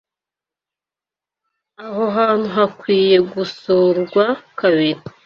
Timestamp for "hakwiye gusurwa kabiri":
2.55-5.01